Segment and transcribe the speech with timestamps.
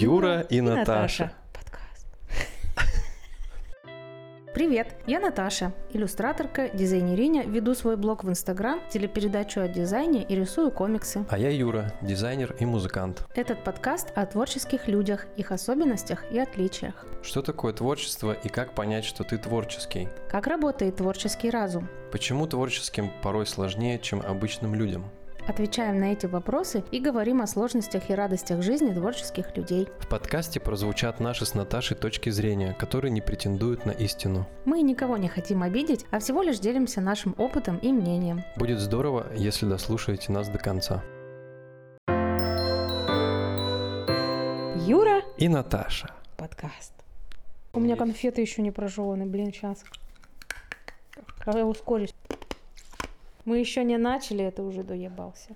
[0.00, 1.30] Юра и Наташа.
[1.52, 2.06] Подкаст.
[4.54, 10.70] Привет, я Наташа, иллюстраторка, дизайнериня, веду свой блог в Инстаграм, телепередачу о дизайне и рисую
[10.70, 11.26] комиксы.
[11.28, 13.28] А я Юра, дизайнер и музыкант.
[13.34, 17.04] Этот подкаст о творческих людях, их особенностях и отличиях.
[17.22, 20.08] Что такое творчество и как понять, что ты творческий?
[20.30, 21.90] Как работает творческий разум?
[22.10, 25.10] Почему творческим порой сложнее, чем обычным людям?
[25.50, 29.88] Отвечаем на эти вопросы и говорим о сложностях и радостях жизни творческих людей.
[29.98, 34.46] В подкасте прозвучат наши с Наташей точки зрения, которые не претендуют на истину.
[34.64, 38.44] Мы никого не хотим обидеть, а всего лишь делимся нашим опытом и мнением.
[38.54, 41.02] Будет здорово, если дослушаете нас до конца.
[44.86, 46.14] Юра, И Наташа.
[46.36, 46.92] подкаст.
[47.72, 49.82] У меня конфеты еще не прожеваны, блин, сейчас.
[51.44, 52.14] Я ускорюсь.
[53.44, 55.50] Мы еще не начали, это уже доебался.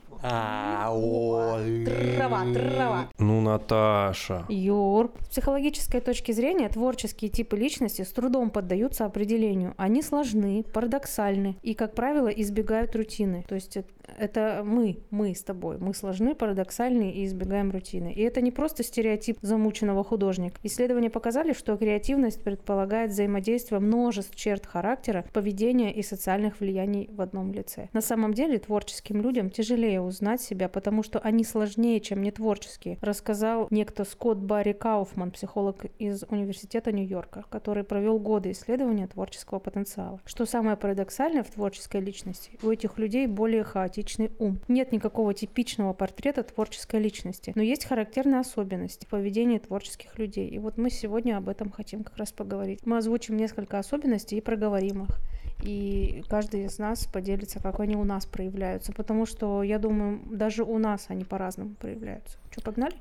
[2.17, 3.09] Трава, трава.
[3.19, 4.45] Ну, Наташа.
[4.49, 5.11] Юр.
[5.21, 9.75] С психологической точки зрения творческие типы личности с трудом поддаются определению.
[9.77, 13.45] Они сложны, парадоксальны и, как правило, избегают рутины.
[13.49, 13.79] То есть
[14.19, 15.79] это мы, мы с тобой.
[15.79, 18.13] Мы сложны, парадоксальны и избегаем рутины.
[18.13, 20.59] И это не просто стереотип замученного художника.
[20.63, 27.53] Исследования показали, что креативность предполагает взаимодействие множеств черт характера, поведения и социальных влияний в одном
[27.53, 27.74] лице.
[27.93, 33.69] На самом деле творческим людям тяжелее узнать себя, потому что они сложнее, чем нетворческие, рассказал
[33.71, 40.21] некто Скотт Барри Кауфман, психолог из Университета Нью-Йорка, который провел годы исследования творческого потенциала.
[40.25, 44.61] Что самое парадоксальное в творческой личности, у этих людей более хаотичный ум.
[44.69, 50.49] Нет никакого типичного портрета творческой личности, но есть характерные особенности в поведении творческих людей.
[50.49, 52.81] И вот мы сегодня об этом хотим как раз поговорить.
[52.85, 55.21] Мы озвучим несколько особенностей и проговорим их.
[55.65, 58.93] И каждый из нас поделится, как они у нас проявляются.
[58.93, 62.37] Потому что, я думаю, даже у нас они по-разному проявляются.
[62.51, 62.95] Что, погнали?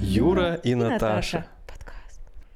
[0.00, 1.38] Юра и Наташа.
[1.38, 1.57] Подкаст.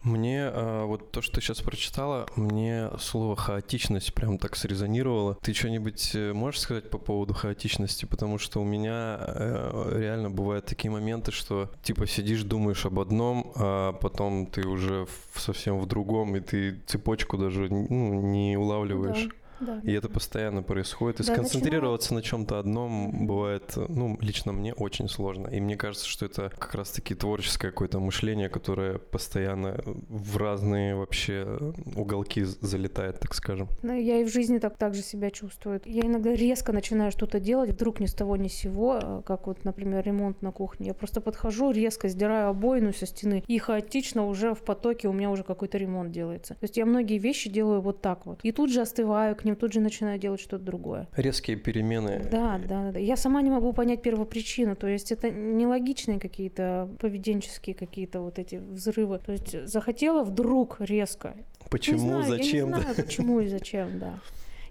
[0.02, 5.36] Мне э, вот то, что ты сейчас прочитала, мне слово хаотичность прям так срезонировало.
[5.42, 8.04] Ты что-нибудь э, можешь сказать по поводу хаотичности?
[8.04, 13.52] Потому что у меня э, реально бывают такие моменты, что типа сидишь, думаешь об одном,
[13.54, 19.26] а потом ты уже совсем в другом, и ты цепочку даже ну, не улавливаешь.
[19.26, 19.41] Да.
[19.82, 21.20] И это постоянно происходит.
[21.20, 25.48] И Да, сконцентрироваться на чем-то одном бывает, ну, лично мне очень сложно.
[25.48, 31.72] И мне кажется, что это как раз-таки творческое какое-то мышление, которое постоянно в разные вообще
[31.96, 33.68] уголки залетает, так скажем.
[33.82, 35.80] Ну, я и в жизни так, так же себя чувствую.
[35.84, 39.46] Я иногда резко начинаю что-то делать, вдруг ни с того ни с сего, э, как
[39.46, 40.88] вот, например, ремонт на кухне.
[40.88, 45.30] Я просто подхожу, резко сдираю обоину со стены, и хаотично уже в потоке у меня
[45.30, 46.54] уже какой-то ремонт делается.
[46.54, 48.40] То есть я многие вещи делаю вот так вот.
[48.42, 51.08] И тут же остываю к ним, тут же начинаю делать что-то другое.
[51.16, 52.26] Резкие перемены.
[52.30, 52.98] Да, да, да.
[52.98, 54.76] Я сама не могу понять первопричину.
[54.76, 59.18] То есть это нелогичные какие-то поведенческие какие-то вот эти взрывы.
[59.18, 61.34] То есть захотела вдруг резко,
[61.70, 62.70] Почему, не знаю, зачем?
[62.70, 64.18] Я не знаю, почему и зачем, да.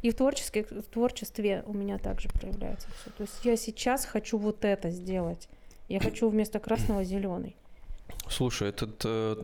[0.02, 3.12] И в, творческе, в творчестве у меня также проявляется все.
[3.12, 5.47] То есть я сейчас хочу вот это сделать.
[5.88, 7.56] Я хочу вместо красного зеленый.
[8.29, 9.35] Слушай, этот э,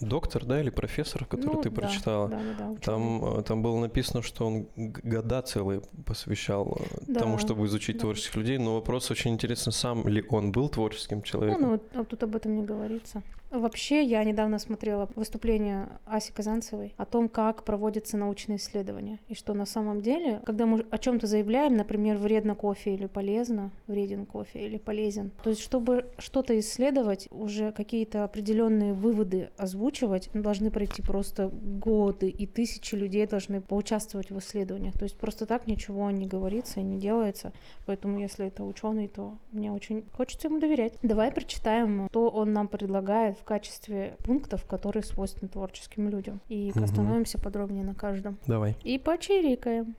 [0.00, 2.76] доктор, да, или профессор, который Ну, ты да, прочитала, Да, да, да.
[2.80, 7.96] Там, э, там было написано, что он года целые посвящал э, Да, тому, чтобы изучить
[7.96, 8.00] да.
[8.02, 8.58] творческих людей.
[8.58, 11.62] Но вопрос очень интересно, сам ли он был творческим Ну, человеком?
[11.62, 13.22] ну, вот, а тут об этом не говорится.
[13.50, 19.20] Вообще, я недавно смотрела выступление Аси Казанцевой о том, как проводятся научные исследования.
[19.28, 23.70] И что на самом деле, когда мы о чем-то заявляем, например, вредно кофе или полезно,
[23.86, 30.70] вреден кофе или полезен, то есть чтобы что-то исследовать, уже какие-то определенные выводы озвучивать, должны
[30.70, 34.94] пройти просто годы, и тысячи людей должны поучаствовать в исследованиях.
[34.98, 37.52] То есть просто так ничего не говорится и не делается.
[37.86, 40.94] Поэтому, если это ученый, то мне очень хочется ему доверять.
[41.02, 46.40] Давай прочитаем, что он нам предлагает в качестве пунктов, которые свойственны творческим людям.
[46.48, 46.84] И Мгм.
[46.84, 48.38] остановимся подробнее на каждом.
[48.46, 48.76] Давай.
[48.84, 49.96] И почирикаем.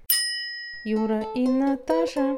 [0.86, 2.38] Юра и Наташа.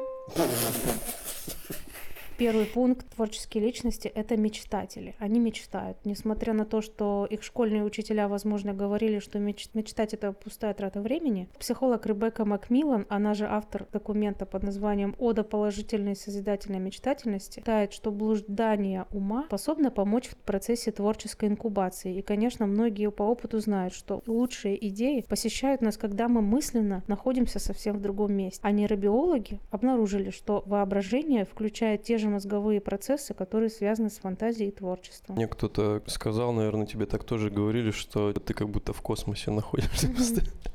[2.38, 5.14] Первый пункт творческие личности— это мечтатели.
[5.18, 5.98] Они мечтают.
[6.04, 11.00] Несмотря на то, что их школьные учителя, возможно, говорили, что меч- мечтать— это пустая трата
[11.00, 17.92] времени, психолог Ребекка Макмиллан, она же автор документа под названием «Ода положительной созидательной мечтательности», считает,
[17.92, 22.16] что блуждание ума способно помочь в процессе творческой инкубации.
[22.16, 27.58] И, конечно, многие по опыту знают, что лучшие идеи посещают нас, когда мы мысленно находимся
[27.58, 28.60] совсем в другом месте.
[28.62, 34.72] А нейробиологи обнаружили, что воображение включает те же мозговые процессы, которые связаны с фантазией и
[34.72, 35.36] творчеством.
[35.36, 40.08] Мне кто-то сказал, наверное, тебе так тоже говорили, что ты как будто в космосе находишься.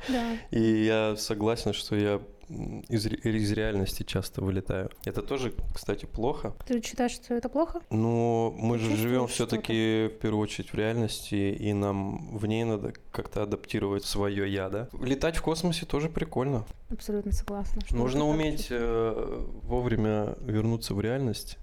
[0.09, 0.37] Да.
[0.51, 4.89] И я согласен, что я из, ре- из реальности часто вылетаю.
[5.05, 6.53] Это тоже, кстати, плохо.
[6.65, 7.81] Ты считаешь, что это плохо?
[7.89, 12.63] Но мы Ты же живем все-таки в первую очередь в реальности, и нам в ней
[12.63, 14.87] надо как-то адаптировать свое я, да?
[15.01, 16.65] Летать в космосе тоже прикольно.
[16.89, 17.81] Абсолютно согласна.
[17.91, 21.57] Нужно уметь э, вовремя вернуться в реальность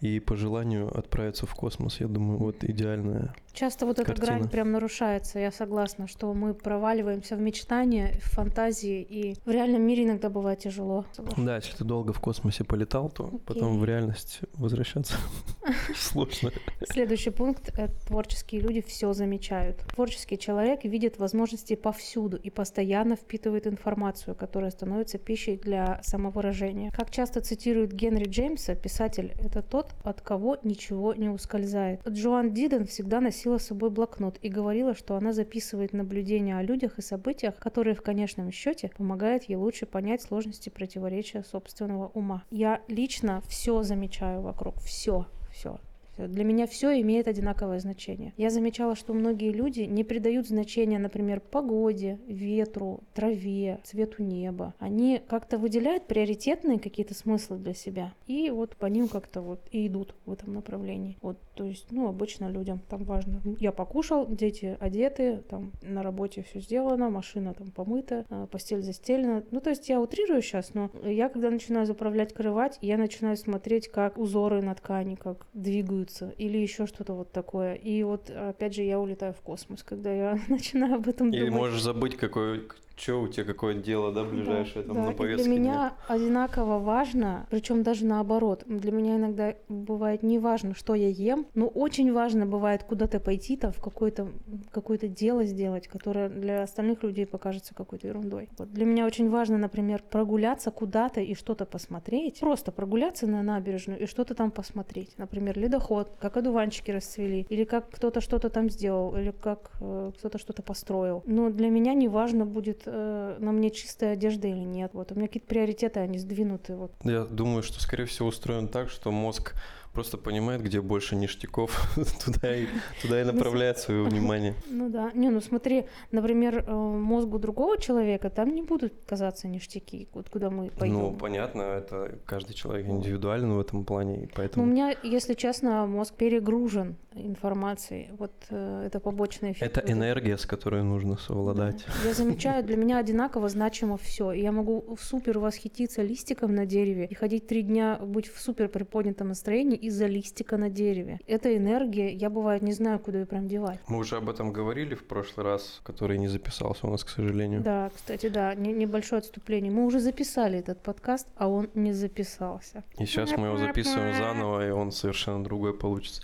[0.00, 2.00] И по желанию отправиться в космос.
[2.00, 3.34] Я думаю, вот идеальная.
[3.52, 4.38] Часто вот эта картина.
[4.38, 9.82] грань прям нарушается, я согласна, что мы проваливаемся в мечтания, в фантазии, и в реальном
[9.82, 11.04] мире иногда бывает тяжело.
[11.12, 11.44] Согласна.
[11.44, 15.14] Да, если ты долго в космосе полетал, то потом в реальность возвращаться
[15.96, 16.50] сложно.
[16.90, 17.72] Следующий пункт—
[18.08, 19.78] творческие люди все замечают.
[19.94, 26.90] Творческий человек видит возможности повсюду и постоянно впитывает информацию, которая становится пищей для самовыражения.
[26.90, 32.00] Как часто цитирует Генри Джеймса, писатель— это тот, от кого ничего не ускользает.
[32.08, 36.98] Джоан Диден всегда носила с собой блокнот и говорила, что она записывает наблюдения о людях
[36.98, 42.44] и событиях, которые в конечном счете помогают ей лучше понять сложности противоречия собственного ума.
[42.50, 45.78] Я лично все замечаю вокруг, все, все.
[46.18, 48.32] Для меня все имеет одинаковое значение.
[48.36, 54.74] Я замечала, что многие люди не придают значения, например, погоде, ветру, траве, цвету неба.
[54.78, 58.12] Они как-то выделяют приоритетные какие-то смыслы для себя.
[58.26, 61.18] И вот по ним как-то вот и идут в этом направлении.
[61.22, 63.40] Вот, то есть, ну, обычно людям там важно.
[63.60, 69.44] Я покушал, дети одеты, там на работе все сделано, машина там помыта, а, постель застелена.
[69.50, 73.88] Ну, то есть я утрирую сейчас, но я когда начинаю заправлять кровать, я начинаю смотреть,
[73.88, 77.74] как узоры на ткани, как двигаются или еще что-то вот такое.
[77.74, 81.54] И вот опять же я улетаю в космос, когда я начинаю об этом Или думать.
[81.54, 82.62] можешь забыть, какой,
[82.96, 85.64] что у тебя какое дело, да, ближайшее там да, на и повестке Для дня.
[85.64, 88.62] меня одинаково важно, причем даже наоборот.
[88.66, 93.56] Для меня иногда бывает не важно, что я ем, но очень важно бывает куда-то пойти,
[93.56, 94.28] там в какое-то
[94.70, 98.48] какое-то дело сделать, которое для остальных людей покажется какой-то ерундой.
[98.58, 98.72] Вот.
[98.72, 102.40] Для меня очень важно, например, прогуляться куда-то и что-то посмотреть.
[102.40, 105.16] Просто прогуляться на набережную и что-то там посмотреть.
[105.18, 110.38] Например, ледоход, как одуванчики расцвели, или как кто-то что-то там сделал, или как э, кто-то
[110.38, 111.22] что-то построил.
[111.26, 114.90] Но для меня не важно будет э, на мне чистая одежда или нет.
[114.94, 116.76] Вот у меня какие-то приоритеты, они сдвинуты.
[116.76, 116.92] Вот.
[117.04, 119.54] Я думаю, что, скорее всего, устроен так, что мозг
[119.94, 121.70] просто понимает, где больше ништяков,
[122.24, 122.66] туда и,
[123.00, 124.54] туда и направляет свое внимание.
[124.68, 125.10] Ну да.
[125.14, 130.50] Не, ну смотри, например, э, мозгу другого человека там не будут казаться ништяки, вот куда
[130.50, 130.98] мы пойдем.
[130.98, 134.66] Ну, понятно, это каждый человек индивидуален в этом плане, и Ну, у поэтому...
[134.66, 138.08] меня, если честно, мозг перегружен информацией.
[138.18, 139.76] Вот э, это побочный эффект.
[139.76, 141.84] Это энергия, с которой нужно совладать.
[141.86, 142.08] Да.
[142.08, 144.32] Я замечаю, для меня одинаково значимо все.
[144.32, 149.28] Я могу супер восхититься листиком на дереве и ходить три дня, быть в супер приподнятом
[149.28, 151.18] настроении из-за листика на дереве.
[151.26, 153.78] Эта энергия, я бывает не знаю, куда ее прям девать.
[153.88, 157.60] Мы уже об этом говорили в прошлый раз, который не записался у нас, к сожалению.
[157.62, 159.70] Да, кстати, да, не- небольшое отступление.
[159.72, 162.84] Мы уже записали этот подкаст, а он не записался.
[162.98, 166.22] И сейчас мы его записываем заново, и он совершенно другой получится.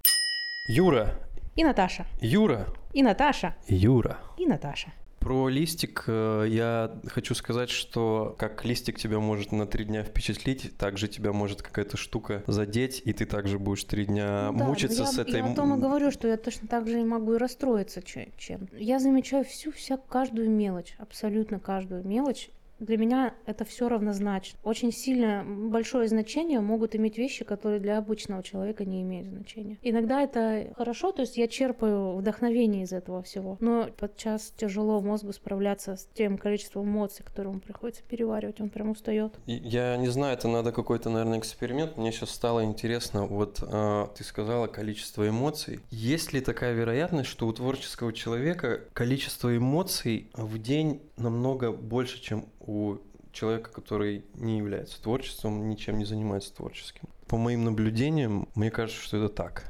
[0.69, 1.15] Юра,
[1.57, 4.19] И Наташа, Юра, и Наташа, Юра.
[4.39, 4.93] и Наташа.
[5.21, 10.77] Про листик э, я хочу сказать, что как листик тебя может на три дня впечатлить,
[10.79, 15.03] также тебя может какая-то штука задеть, и ты также будешь три дня Ну да, мучиться
[15.03, 15.41] я, с этой...
[15.41, 18.31] Я о том и говорю, что я точно так же и могу и расстроиться че-
[18.39, 18.69] чем.
[18.73, 22.49] Я замечаю всю, вся, каждую мелочь, абсолютно каждую мелочь.
[22.81, 24.59] Для меня это все равнозначно.
[24.65, 29.79] Очень сильно большое значение могут иметь вещи, которые для обычного человека не имеют значения.
[29.83, 33.59] Иногда это хорошо, то есть я черпаю вдохновение из этого всего.
[33.61, 38.61] Но подчас тяжело мозгу справляться с тем количеством эмоций, которые ему приходится переваривать.
[38.61, 39.35] Он прям устает.
[39.47, 41.99] Я не знаю, это надо какой-то, наверное, эксперимент.
[41.99, 45.81] Мне сейчас стало интересно, вот э, ты сказала количество эмоций.
[45.91, 52.47] Есть ли такая вероятность, что у творческого человека количество эмоций в день намного больше, чем
[52.61, 52.97] у
[53.33, 57.09] человека, который не является творчеством, ничем не занимается творческим?
[57.27, 59.65] По моим наблюдениям, мне кажется, что это так.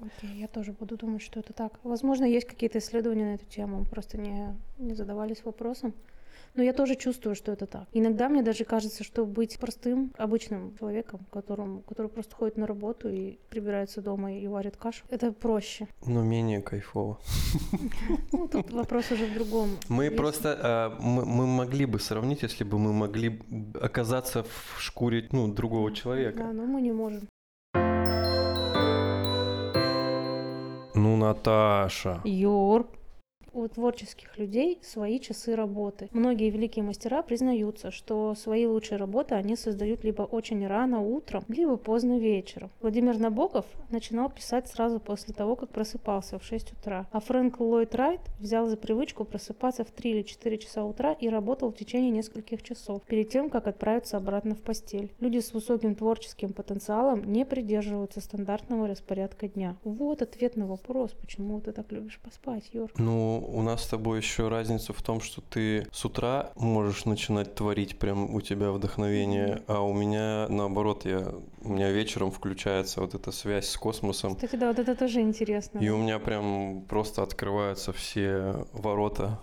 [0.00, 1.78] Окей, я тоже буду думать, что это так.
[1.82, 5.94] Возможно, есть какие-то исследования на эту тему, просто не, не задавались вопросом.
[6.56, 7.86] Но я тоже чувствую, что это так.
[7.92, 13.08] Иногда мне даже кажется, что быть простым, обычным человеком, которым, который просто ходит на работу
[13.10, 15.86] и прибирается дома и варит кашу, это проще.
[16.06, 17.18] Но менее кайфово.
[18.32, 19.68] Ну, тут вопрос уже в другом.
[19.88, 23.40] Мы Есть- просто, э, мы, мы могли бы сравнить, если бы мы могли
[23.80, 26.38] оказаться в шкуре ну, другого человека.
[26.38, 27.28] Да, но мы не можем.
[30.94, 32.20] Ну, Наташа.
[32.24, 32.86] Юр,
[33.56, 36.08] у творческих людей свои часы работы.
[36.12, 41.76] Многие великие мастера признаются, что свои лучшие работы они создают либо очень рано утром, либо
[41.76, 42.70] поздно вечером.
[42.80, 47.94] Владимир Набоков начинал писать сразу после того, как просыпался в 6 утра, а Фрэнк Ллойд
[47.94, 52.10] Райт взял за привычку просыпаться в 3 или 4 часа утра и работал в течение
[52.10, 55.10] нескольких часов, перед тем, как отправиться обратно в постель.
[55.20, 59.76] Люди с высоким творческим потенциалом не придерживаются стандартного распорядка дня.
[59.84, 62.92] Вот ответ на вопрос, почему ты так любишь поспать, Юр.
[62.98, 67.54] Ну, у нас с тобой еще разница в том, что ты с утра можешь начинать
[67.54, 73.14] творить, прям у тебя вдохновение, а у меня наоборот, я, у меня вечером включается вот
[73.14, 74.34] эта связь с космосом.
[74.34, 75.78] Кстати, да, вот это тоже интересно.
[75.78, 79.38] И у меня прям просто открываются все ворота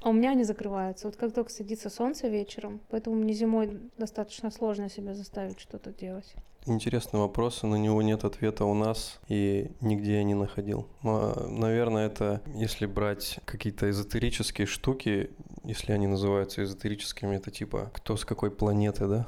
[0.00, 1.06] а у меня они закрываются.
[1.06, 6.34] Вот как только садится солнце вечером, поэтому мне зимой достаточно сложно себя заставить что-то делать.
[6.66, 10.88] Интересный вопрос, на него нет ответа у нас, и нигде я не находил.
[11.02, 15.30] А, наверное, это если брать какие-то эзотерические штуки,
[15.62, 19.26] если они называются эзотерическими, это типа кто с какой планеты, да?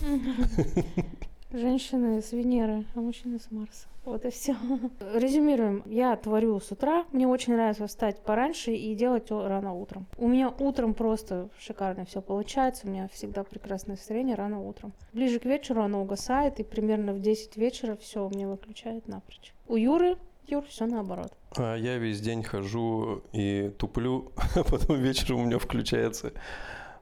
[1.50, 3.86] Женщины с Венеры, а мужчины с Марса.
[4.04, 4.54] Вот и все.
[5.14, 5.82] Резюмируем.
[5.86, 7.06] Я творю с утра.
[7.12, 10.06] Мне очень нравится встать пораньше и делать рано утром.
[10.18, 12.86] У меня утром просто шикарно все получается.
[12.86, 14.92] У меня всегда прекрасное настроение рано утром.
[15.14, 19.54] Ближе к вечеру оно угасает, и примерно в 10 вечера все у меня выключает напрочь.
[19.68, 21.30] У Юры Юр, все наоборот.
[21.58, 26.32] А я весь день хожу и туплю, а потом вечером у меня включается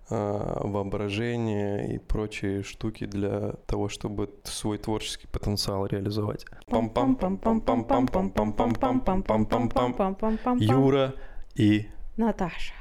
[0.08, 6.44] воображение и прочие штуки для того, чтобы свой творческий потенциал реализовать.
[10.58, 11.14] Юра
[11.54, 12.74] и Наташа.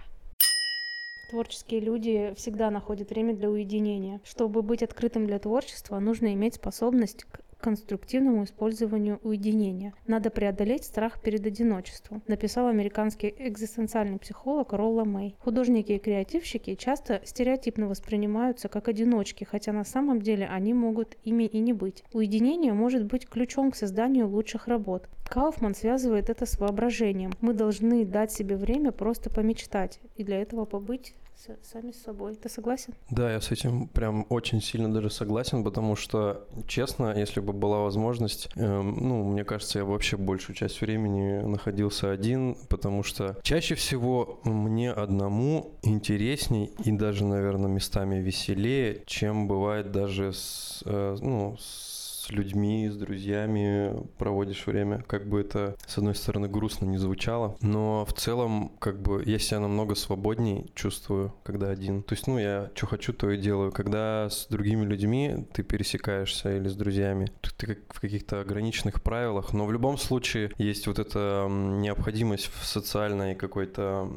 [1.31, 4.21] Творческие люди всегда находят время для уединения.
[4.23, 9.93] Чтобы быть открытым для творчества, нужно иметь способность к конструктивному использованию уединения.
[10.07, 15.35] Надо преодолеть страх перед одиночеством, написал американский экзистенциальный психолог Ролла Мэй.
[15.39, 21.43] Художники и креативщики часто стереотипно воспринимаются как одиночки, хотя на самом деле они могут ими
[21.45, 22.03] и не быть.
[22.13, 25.09] Уединение может быть ключом к созданию лучших работ.
[25.29, 27.31] Кауфман связывает это с воображением.
[27.41, 31.15] Мы должны дать себе время просто помечтать и для этого побыть
[31.63, 32.35] сами с собой.
[32.35, 32.93] Ты согласен?
[33.09, 37.79] Да, я с этим прям очень сильно даже согласен, потому что, честно, если бы была
[37.79, 43.75] возможность, э, ну, мне кажется, я вообще большую часть времени находился один, потому что чаще
[43.75, 51.57] всего мне одному интересней и даже, наверное, местами веселее, чем бывает даже с, э, ну,
[51.59, 51.94] с
[52.25, 55.03] с людьми, с друзьями проводишь время.
[55.07, 59.37] Как бы это, с одной стороны, грустно не звучало, но в целом, как бы, я
[59.37, 62.01] себя намного свободней чувствую, когда один.
[62.01, 63.71] То есть, ну, я что хочу, то и делаю.
[63.71, 69.53] Когда с другими людьми ты пересекаешься или с друзьями, ты как в каких-то ограниченных правилах,
[69.53, 74.09] но в любом случае есть вот эта необходимость в социальной какой-то,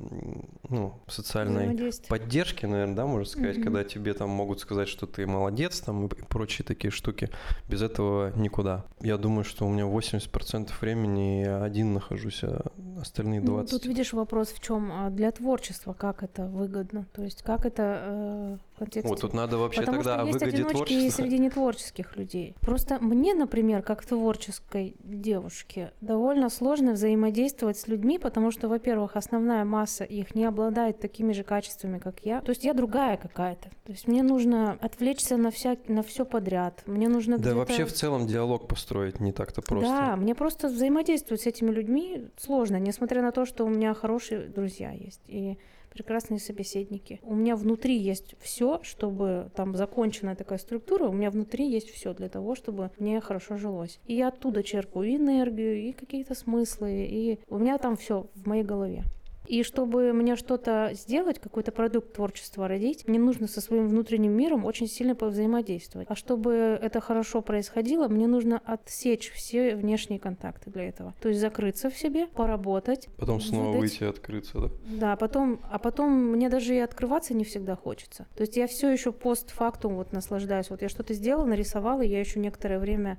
[0.68, 3.62] ну, социальной поддержке, наверное, да, можно сказать, mm-hmm.
[3.62, 7.28] когда тебе там могут сказать, что ты молодец, там и прочие такие штуки.
[7.68, 8.84] Без этого этого никуда.
[9.00, 12.64] Я думаю, что у меня 80% времени я один нахожусь, а
[13.00, 13.44] остальные 20%.
[13.44, 14.90] Ну, тут видишь вопрос в чем?
[14.92, 17.06] А для творчества как это выгодно?
[17.12, 19.08] То есть как это э, контексте.
[19.08, 21.22] Вот тут надо вообще Потому тогда что есть одиночки творчества.
[21.22, 22.54] среди нетворческих людей.
[22.60, 29.64] Просто мне, например, как творческой девушке, довольно сложно взаимодействовать с людьми, потому что, во-первых, основная
[29.64, 32.40] масса их не обладает такими же качествами, как я.
[32.40, 33.68] То есть я другая какая-то.
[33.84, 36.82] То есть мне нужно отвлечься на, вся, на все подряд.
[36.86, 39.88] Мне нужно Да вообще в целом диалог построить не так-то просто.
[39.88, 44.48] Да, мне просто взаимодействовать с этими людьми сложно, несмотря на то, что у меня хорошие
[44.48, 45.20] друзья есть.
[45.26, 45.58] И
[45.90, 47.18] прекрасные собеседники.
[47.22, 52.14] У меня внутри есть все, чтобы там законченная такая структура, у меня внутри есть все
[52.14, 53.98] для того, чтобы мне хорошо жилось.
[54.06, 58.46] И я оттуда черпаю и энергию, и какие-то смыслы, и у меня там все в
[58.46, 59.04] моей голове.
[59.48, 64.66] И чтобы мне что-то сделать, какой-то продукт творчества родить, мне нужно со своим внутренним миром
[64.66, 66.06] очень сильно повзаимодействовать.
[66.10, 71.14] А чтобы это хорошо происходило, мне нужно отсечь все внешние контакты для этого.
[71.22, 73.08] То есть закрыться в себе, поработать.
[73.16, 73.80] Потом снова выдать...
[73.80, 74.70] выйти и открыться, да?
[74.86, 78.26] Да, потом, а потом мне даже и открываться не всегда хочется.
[78.36, 80.68] То есть я все еще постфактум вот наслаждаюсь.
[80.68, 83.16] Вот я что-то сделала, нарисовала, и я еще некоторое время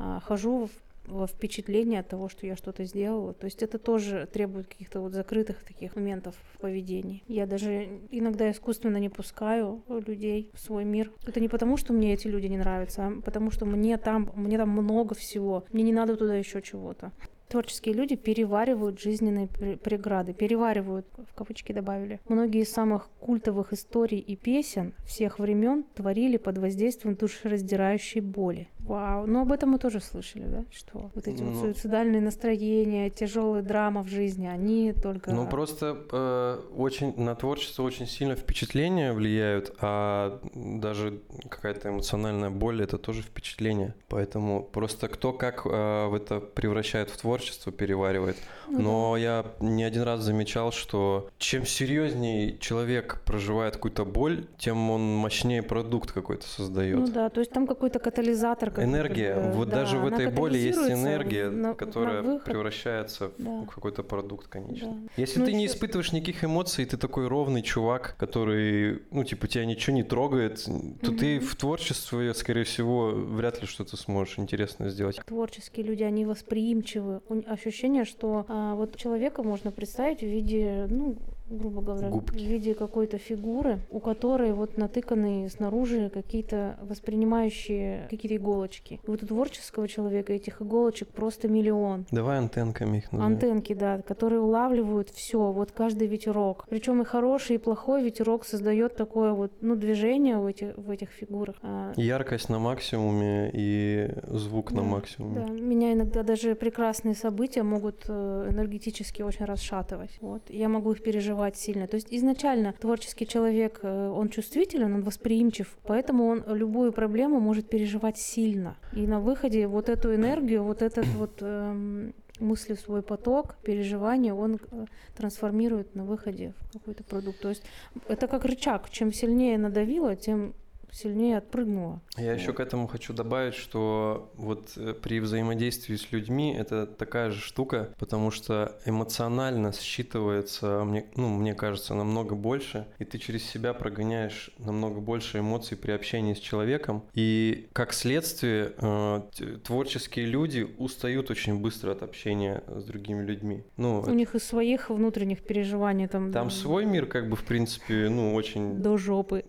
[0.00, 0.87] а, хожу в
[1.26, 3.34] впечатление от того, что я что-то сделала.
[3.34, 7.22] То есть это тоже требует каких-то вот закрытых таких моментов в поведении.
[7.26, 11.10] Я даже иногда искусственно не пускаю людей в свой мир.
[11.26, 14.56] Это не потому, что мне эти люди не нравятся, а потому что мне там, мне
[14.58, 15.64] там много всего.
[15.72, 17.12] Мне не надо туда еще чего-то.
[17.48, 22.20] Творческие люди переваривают жизненные преграды, переваривают, в кавычки добавили.
[22.28, 28.68] Многие из самых культовых историй и песен всех времен творили под воздействием душераздирающей боли.
[28.88, 31.60] Вау, ну об этом мы тоже слышали, да, что вот эти вот Ну.
[31.60, 35.30] суицидальные настроения, тяжелые драма в жизни, они только...
[35.30, 42.82] Ну просто э, очень на творчество очень сильно впечатления влияют, а даже какая-то эмоциональная боль
[42.82, 43.94] это тоже впечатление.
[44.08, 48.36] Поэтому просто кто как э, в это превращает в творчество, переваривает.
[48.68, 48.82] Ну да.
[48.82, 55.02] Но я не один раз замечал, что чем серьезнее человек проживает какую-то боль, тем он
[55.16, 56.98] мощнее продукт какой-то создает.
[56.98, 58.70] Ну да, то есть там какой-то катализатор.
[58.78, 59.34] Как Энергия.
[59.34, 62.44] бы, вот да, даже в этой боли есть энергия, на- на которая выход.
[62.44, 63.66] превращается в Да.
[63.74, 64.92] какой-то продукт, конечно.
[64.92, 65.08] Да.
[65.16, 69.64] Если Ну, ты не испытываешь никаких эмоций, ты такой ровный чувак, который, ну, типа, тебя
[69.64, 70.64] ничего не трогает,
[71.02, 71.46] то ты Мгм.
[71.46, 75.20] в творчестве, скорее всего, вряд ли что-то сможешь интересное сделать.
[75.26, 77.20] Творческие люди, они восприимчивы.
[77.46, 81.16] Ощущение, что а, вот человека можно представить в виде, ну,
[81.50, 82.38] грубо говоря, Губки.
[82.38, 89.00] в виде какой-то фигуры, у которой вот натыканы снаружи какие-то воспринимающие какие-то иголочки.
[89.06, 92.06] И вот у творческого человека этих иголочек просто миллион.
[92.10, 93.32] Давай антенками их назовем.
[93.34, 96.64] Антенки, да, которые улавливают все, вот каждый ветерок.
[96.68, 101.10] Причем и хороший, и плохой ветерок создает такое вот, ну, движение в этих, в этих
[101.10, 101.56] фигурах.
[101.62, 105.34] А, Яркость на максимуме и звук на Да, максимуме.
[105.46, 110.18] Да, меня иногда даже прекрасные события могут э, энергетически очень расшатывать.
[110.20, 110.42] Вот.
[110.48, 111.86] Я могу их переживать сильно.
[111.86, 117.68] То есть изначально творческий человек, э, он чувствителен, он восприимчив, поэтому он любую проблему может
[117.68, 118.76] переживать сильно.
[118.92, 124.34] И на выходе вот эту энергию, вот этот вот эм, мысли в свой поток, переживания,
[124.34, 127.40] он э, трансформирует на выходе в какой-то продукт.
[127.40, 127.62] То есть
[128.08, 128.90] это как рычаг.
[128.90, 130.54] Чем сильнее надавило, тем
[130.92, 132.00] сильнее отпрыгнуло.
[132.16, 137.30] Я еще к этому хочу добавить, что вот э, при взаимодействии с людьми это такая
[137.30, 143.44] же штука, потому что эмоционально считывается, мне, ну, мне кажется, намного больше, и ты через
[143.44, 149.22] себя прогоняешь намного больше эмоций при общении с человеком, и как следствие э,
[149.64, 153.64] творческие люди устают очень быстро от общения с другими людьми.
[153.76, 158.08] Ну, У них и своих внутренних переживаний там, там свой мир, как бы, в принципе,
[158.08, 159.44] ну, очень до жопы.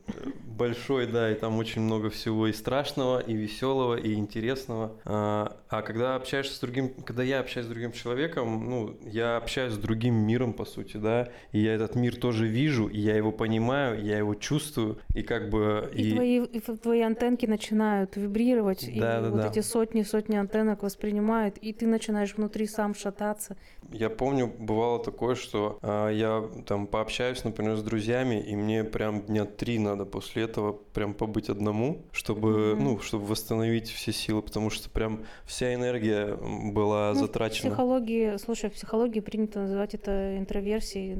[0.46, 4.94] большой, да, и там очень много всего и страшного, и веселого, и интересного.
[5.06, 9.74] А, а когда общаешься с другим, когда я общаюсь с другим человеком, ну, я общаюсь
[9.74, 13.32] с другим миром, по сути, да, и я этот мир тоже вижу, и я его
[13.32, 15.90] понимаю, я его чувствую, и как бы...
[15.94, 19.48] И, твои, и твои антенки начинают вибрировать, и Да, да, вот да.
[19.50, 23.58] эти сотни-сотни антеннок воспринимают, и ты начинаешь внутри сам шататься.
[23.92, 29.22] Я помню, бывало такое, что а, я там пообщаюсь, например, с друзьями, и мне прям
[29.24, 32.84] дня три надо после этого прям побыть одному, чтобы, Мгм.
[32.84, 37.70] ну, чтобы восстановить все силы, потому что прям вся энергия была Ну, В затрачена.
[37.72, 41.14] психологии, слушай, в психологии принято называть это интроверсией.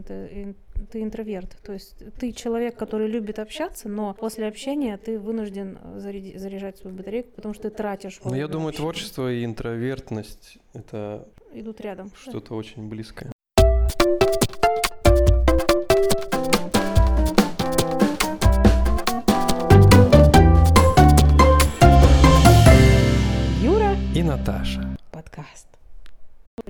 [0.92, 1.58] Ты интроверт.
[1.64, 6.96] То есть ты человек, который любит общаться, но после общения ты вынужден заряди- заряжать свою
[6.96, 8.20] батарейку, потому что ты тратишь.
[8.24, 8.84] Ну, я думаю, общения.
[8.84, 12.10] творчество и интровертность— это идут рядом.
[12.10, 12.32] да.
[12.32, 13.32] что-то очень близкое.
[23.62, 24.98] Юра, И Наташа.
[25.12, 25.69] подкаст.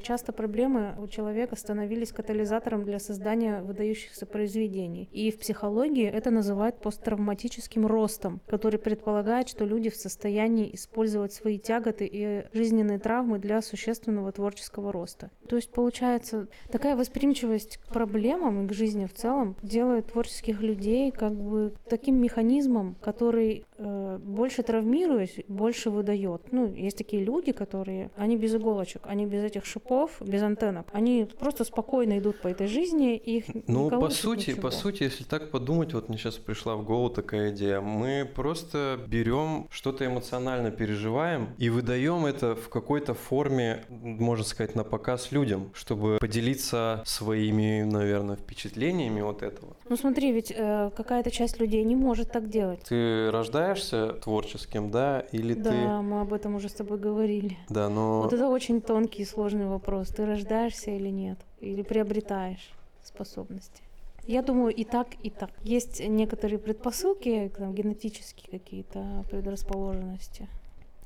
[0.01, 5.09] Часто проблемы у человека становились катализатором для создания выдающихся произведений.
[5.11, 11.59] И в психологии это называют посттравматическим ростом, который предполагает, что люди в состоянии использовать свои
[11.59, 15.31] тяготы и жизненные травмы для существенного творческого роста.
[15.47, 21.11] То есть, получается, такая восприимчивость к проблемам и к жизни в целом делает творческих людей
[21.11, 26.51] как бы таким механизмом, который э, больше травмируясь, больше выдает.
[26.51, 29.88] Ну, есть такие люди, которые, они без иголочек, они без этих шипов,
[30.21, 30.87] без антеннок.
[30.91, 34.61] Они просто спокойно идут по этой жизни, и их Ну, по сути, ничего.
[34.61, 37.81] по сути, если так подумать, вот мне сейчас пришла в голову такая идея.
[37.81, 44.83] Мы просто берем что-то эмоционально переживаем и выдаем это в какой-то форме, можно сказать, на
[44.83, 49.75] показ людям, чтобы поделиться своими, наверное, впечатлениями от этого.
[49.89, 52.81] Ну, смотри, ведь э, какая-то часть людей не может так делать.
[52.87, 55.77] Ты рождаешься творческим, да, или Да, ты...
[56.03, 57.57] мы об этом уже с тобой говорили.
[57.69, 58.21] Да, но...
[58.21, 60.09] Вот это очень тонкий и сложный вопрос.
[60.09, 61.39] Ты рождаешься или нет?
[61.59, 62.69] Или приобретаешь
[63.03, 63.81] способности?
[64.27, 65.49] Я думаю, и так, и так.
[65.63, 70.47] Есть некоторые предпосылки, там, генетические какие-то предрасположенности.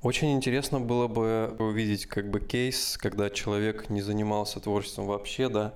[0.01, 5.73] Очень интересно было бы увидеть как бы кейс, когда человек не занимался творчеством вообще, да,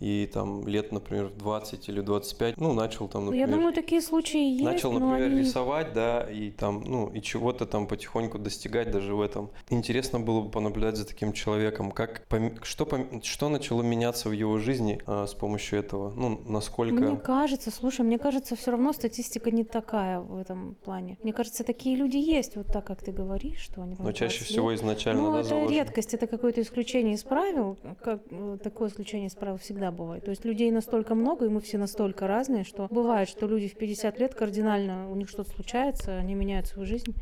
[0.00, 3.48] и там лет, например, в 20 или 25, ну, начал там, Ну, например...
[3.48, 5.40] Я думаю, такие случаи есть, Начал, например, они...
[5.40, 9.50] рисовать, да, и там, ну, и чего-то там потихоньку достигать даже в этом.
[9.70, 12.22] Интересно было бы понаблюдать за таким человеком, как,
[12.62, 12.88] что,
[13.22, 16.94] что начало меняться в его жизни а, с помощью этого, ну, насколько...
[16.94, 21.18] Мне кажется, слушай, мне кажется, все равно статистика не такая в этом плане.
[21.22, 23.96] Мне кажется, такие люди есть, вот так, как ты говоришь, что они...
[23.96, 24.80] там Но чаще 20 всего лет.
[24.80, 25.74] изначально, Ну, да, это заложено.
[25.74, 27.76] редкость, это какое-то исключение из правил.
[28.00, 28.22] Как,
[28.62, 30.24] такое исключение из правил всегда бывает.
[30.24, 33.74] То есть людей настолько много, и мы все настолько разные, что бывает, что люди в
[33.76, 37.14] 50 лет кардинально, у них что-то случается, они меняют свою жизнь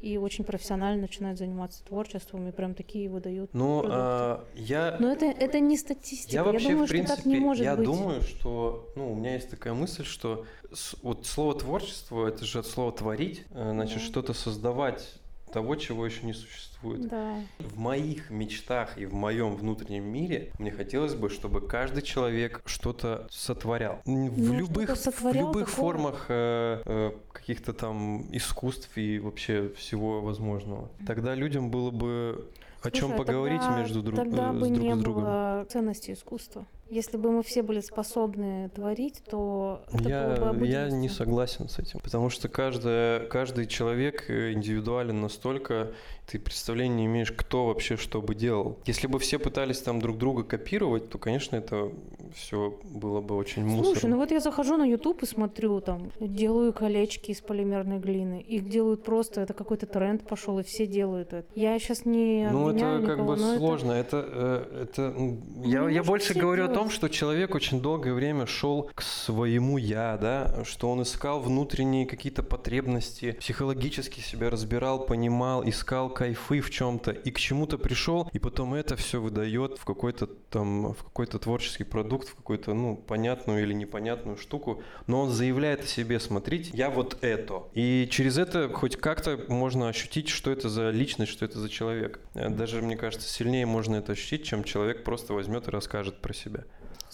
[0.00, 3.96] и очень профессионально начинают заниматься творчеством, и прям такие выдают Ну, продукты.
[3.98, 4.96] а, я...
[5.00, 6.34] Но это, это не статистика.
[6.34, 7.86] Я вообще, думаю, в принципе, что так не может я быть.
[7.86, 12.58] думаю, что, ну, у меня есть такая мысль, что с- вот слово творчество, это же
[12.58, 14.04] от слова творить, э, значит, Да.
[14.04, 15.14] что-то создавать
[15.54, 17.08] того, чего еще не существует.
[17.08, 17.36] Да.
[17.60, 23.26] В моих мечтах и в моем внутреннем мире мне хотелось бы, чтобы каждый человек что-то
[23.30, 24.00] сотворял.
[24.04, 25.92] В Ну, любых, что-то в сотворял любых такого?
[25.92, 30.90] формах э, э, каких-то там искусств и вообще всего возможного.
[31.06, 32.50] Тогда людям было бы
[32.82, 34.98] о чем Слушай, а поговорить тогда- между друг, Тогда э, бы с друг не с
[34.98, 35.22] другом.
[35.22, 36.66] было ценности искусства.
[36.90, 41.68] Если бы мы все были способны творить, то это было бы Я, я не согласен
[41.68, 45.92] с этим, потому что каждая, каждый человек э, индивидуален настолько,
[46.26, 48.78] ты представления не имеешь, кто вообще что бы делал.
[48.86, 51.90] Если бы все пытались там друг друга копировать, то, конечно, это
[52.34, 54.08] все было бы очень Слушай, мусорно.
[54.10, 58.40] ну вот я захожу на YouTube и смотрю, там, делаю колечки из полимерной глины.
[58.40, 61.46] Их делают просто, это какой-то тренд пошел, и все делают это.
[61.54, 63.92] Я сейчас не Ну, это как никого, бы но это- сложно.
[63.92, 68.46] Это, э, это, Ну, я, я больше говорю о том, что человек очень долгое время
[68.46, 75.66] шел к своему я, да, что он искал внутренние какие-то потребности, психологически себя разбирал, понимал,
[75.68, 80.26] искал кайфы в чем-то и к чему-то пришел, и потом это все выдает в какой-то
[80.26, 85.84] там, в какой-то творческий продукт, в какую-то, ну, понятную или непонятную штуку, но он заявляет
[85.84, 87.62] о себе, смотрите, я вот это.
[87.72, 92.20] И через это хоть как-то можно ощутить, что это за личность, что это за человек.
[92.34, 96.64] Даже, мне кажется, сильнее можно это ощутить, чем человек просто возьмет и расскажет про себя.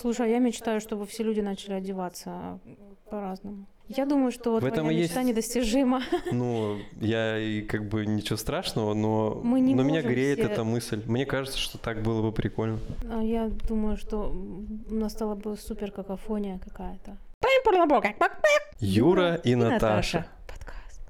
[0.01, 2.59] Слушай, а я мечтаю, чтобы все люди начали одеваться
[3.11, 3.67] по-разному.
[3.89, 6.03] Я думаю, что В этом и мечта есть- недостижима.
[6.33, 10.65] Ну, я и как бы ничего страшного, но, Мы не но меня греет все- эта
[10.65, 11.03] мысль.
[11.07, 12.79] Мне кажется, что так было бы прикольно.
[13.13, 14.31] А Я думаю, что
[14.91, 17.19] у нас стала бы супер какофония какая-то.
[18.79, 20.27] Юра и, Наташа.
[20.49, 21.03] Подкаст.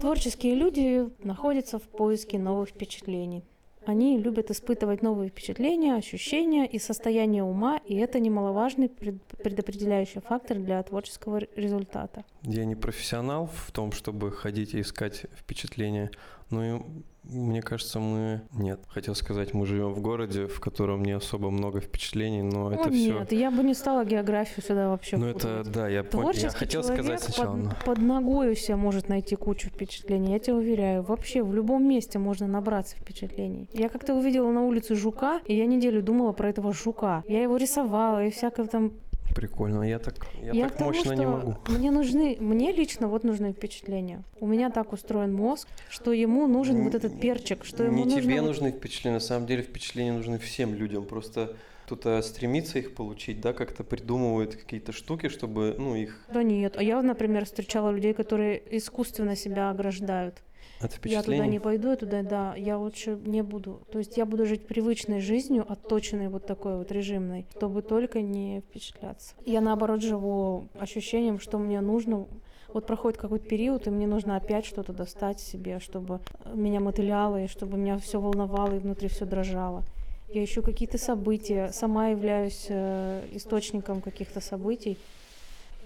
[0.00, 3.42] Творческие люди находятся в поиске новых впечатлений.
[3.86, 10.58] Они любят испытывать новые впечатления, ощущения и состояние ума, и это немаловажный пред- предопределяющий фактор
[10.58, 12.24] для творческого результата.
[12.42, 16.10] Я не профессионал в том, чтобы ходить и искать впечатления,
[16.50, 16.80] но и
[17.28, 18.42] мне кажется, мы...
[18.52, 22.88] Нет, хотел сказать, мы живем в городе, в котором не особо много впечатлений, но это
[22.88, 23.18] О, все...
[23.18, 26.30] нет, я бы не стала географию сюда вообще Ну это, да, я понял.
[26.32, 27.70] Я хотел сказать сначала, но...
[27.70, 31.02] под, под ногой у себя может найти кучу впечатлений, я тебя уверяю.
[31.02, 33.68] Вообще в любом месте можно набраться впечатлений.
[33.72, 37.24] Я как-то увидела на улице жука, и я неделю думала про этого жука.
[37.26, 38.92] Я его рисовала и всякое там.
[39.36, 41.56] Прикольно, я так, я Я так тому, мощно не могу.
[41.68, 44.22] Мне нужны, мне лично вот нужны впечатления.
[44.40, 48.22] У меня так устроен мозг, что ему нужен вот этот перчик, что ему не нужно
[48.22, 51.04] тебе вот- нужны впечатления, на самом деле впечатления нужны всем людям.
[51.04, 56.76] Просто кто-то стремится их получить, да, как-то придумывает какие-то штуки, чтобы, ну, их Да нет,
[56.78, 60.42] а я, например, встречала людей, которые искусственно себя ограждают.
[60.80, 63.82] От Я туда не пойду, я туда, да, я лучше не буду.
[63.90, 68.60] То есть я буду жить привычной жизнью, отточенной вот такой вот режимной, чтобы только не
[68.60, 69.34] впечатляться.
[69.44, 72.26] Я наоборот живу ощущением, что мне нужно
[72.72, 76.20] вот проходит какой-то период, и мне нужно опять что-то достать себе, чтобы
[76.52, 79.82] меня мотыляло, и чтобы меня все волновало, и внутри все дрожало.
[80.28, 84.98] Я ищу какие-то события, сама являюсь э, источником каких-то событий.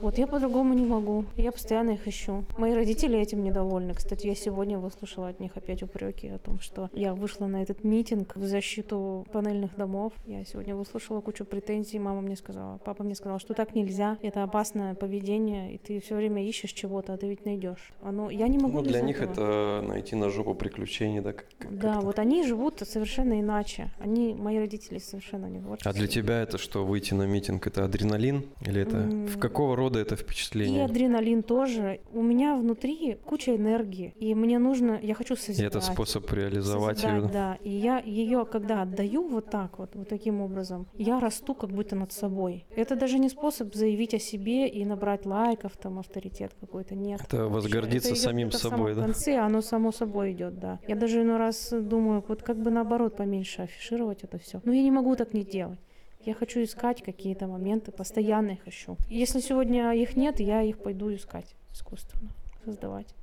[0.00, 1.26] Вот я по-другому не могу.
[1.36, 2.44] Я постоянно их ищу.
[2.56, 3.92] Мои родители этим недовольны.
[3.92, 7.84] Кстати, я сегодня выслушала от них опять упреки о том, что я вышла на этот
[7.84, 10.14] митинг в защиту панельных домов.
[10.26, 11.98] Я сегодня выслушала кучу претензий.
[11.98, 14.16] Мама мне сказала, папа мне сказал, что так нельзя.
[14.22, 17.92] Это опасное поведение, и ты все время ищешь чего-то, а ты ведь найдешь.
[18.02, 19.80] Оно, я не могу Ну, для них этого.
[19.80, 23.90] это найти на жопу приключений, да, как- как- Да, вот они живут совершенно иначе.
[24.00, 25.92] Они, мои родители, совершенно не А творческие.
[25.94, 28.44] для тебя это что, выйти на митинг, это адреналин?
[28.62, 29.26] Или это М.
[29.26, 30.84] в какого рода это И впечатление?
[30.84, 32.00] адреналин тоже.
[32.12, 35.66] У меня внутри куча энергии, и мне нужно, я хочу И созидать.
[35.74, 37.32] это способ реализовать созидать, её?
[37.32, 37.58] да.
[37.62, 41.96] И я ее, когда отдаю вот так вот, вот таким образом, я расту как будто
[41.96, 42.64] над собой.
[42.76, 47.20] Это даже не способ заявить о себе и набрать лайков, там, авторитет какой-то, нет.
[47.24, 49.02] Это возгордиться Это самим в собой, да?
[49.02, 50.78] конце, оно само собой идет, да.
[50.86, 54.60] Я даже иной раз думаю, вот как бы наоборот поменьше афишировать это все.
[54.64, 55.78] Но я не могу так не делать.
[56.24, 58.96] Я хочу искать какие-то моменты, постоянно их ищу.
[59.08, 62.30] Если сегодня их нет, я их пойду искать искусственно,
[62.64, 63.14] создавать.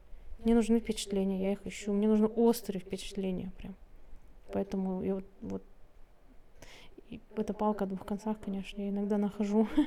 [0.43, 1.93] Мне нужны впечатления, я их ищу.
[1.93, 3.75] Мне нужны острые впечатления прям.
[4.51, 5.63] Поэтому я вот, вот
[7.09, 9.67] и это палка о двух концах, конечно, я иногда нахожу.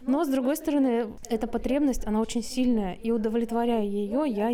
[0.00, 4.50] Но, с другой стороны, эта потребность, она очень сильная, и удовлетворяя ее, я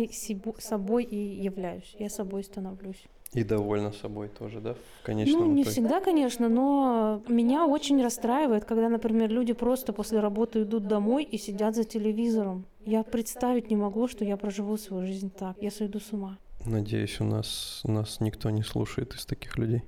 [0.59, 3.03] собой и являюсь, я собой становлюсь.
[3.33, 5.71] И довольна собой тоже, да, в конечном Ну, не итоге?
[5.73, 11.37] всегда, конечно, но меня очень расстраивает, когда, например, люди просто после работы идут домой и
[11.39, 12.65] сидят за телевизором.
[12.85, 15.55] Я представить не могу, что я проживу свою жизнь так.
[15.61, 16.37] Я сойду с ума.
[16.65, 19.81] Надеюсь, у нас, нас никто не слушает из таких людей.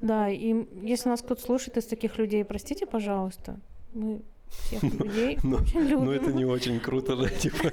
[0.00, 3.58] Да, и если нас кто-то слушает из таких людей, простите, пожалуйста,
[3.94, 6.04] мы всех людей Но- любим.
[6.04, 7.70] Ну, это не очень круто, да, типа.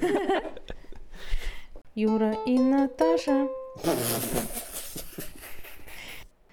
[1.94, 3.48] Юра и Наташа.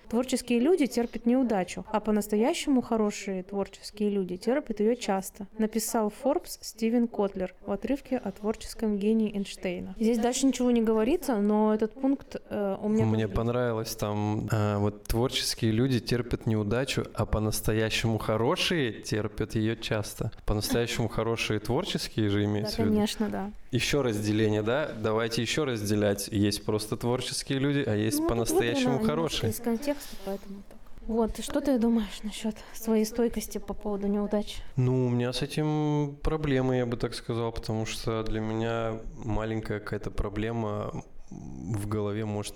[0.09, 7.07] Творческие люди терпят неудачу, а по-настоящему хорошие творческие люди терпят ее часто, написал Forbes Стивен
[7.07, 9.95] Котлер в отрывке о творческом гении Эйнштейна.
[9.99, 13.05] Здесь дальше ничего не говорится, но этот пункт э, у меня...
[13.05, 19.75] Мне тоже- понравилось там, а, вот творческие люди терпят неудачу, а по-настоящему хорошие терпят ее
[19.75, 20.31] часто.
[20.45, 22.89] По-настоящему хорошие творческие же Да, имеется в виду.
[22.91, 23.51] конечно, да.
[23.71, 24.91] Еще разделение, да?
[24.97, 26.27] Давайте еще разделять.
[26.29, 29.51] Есть просто творческие люди, а есть Ну, по-настоящему хорошие.
[29.51, 30.77] Из контекста, поэтому так.
[31.01, 34.57] Вот, и что ты думаешь насчет своей стойкости по поводу неудач?
[34.75, 39.79] Ну, у меня с этим проблемы, я бы так сказал, потому что для меня маленькая
[39.79, 42.55] какая-то проблема в голове может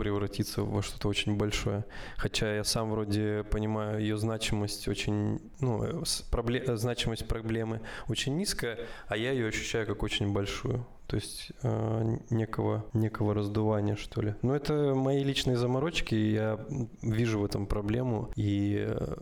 [0.00, 1.84] превратиться во что-то очень большое.
[2.16, 8.78] Хотя я сам вроде понимаю ее значимость очень, ну, пробле- э, значимость проблемы очень низкая,
[9.08, 10.86] а я ее ощущаю как очень большую.
[11.06, 14.34] То есть э, некого, некого раздувания, что ли.
[14.42, 16.58] Но это мои личные заморочки, я
[17.02, 19.16] вижу в этом проблему и э,